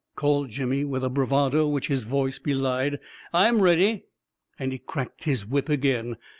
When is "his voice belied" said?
1.85-2.99